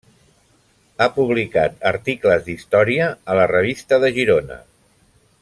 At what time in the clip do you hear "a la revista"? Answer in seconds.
3.35-4.01